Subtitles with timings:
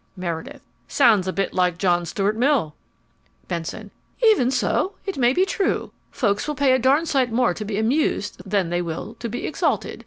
[0.15, 2.73] MEREDITH Sounds a bit like John Stuart Mill.
[3.47, 3.91] BENSON
[4.23, 5.91] Even so, it may be true.
[6.09, 9.45] Folks will pay a darned sight more to be amused than they will to be
[9.45, 9.99] exalted.